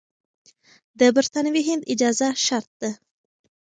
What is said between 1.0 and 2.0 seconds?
برتانوي هند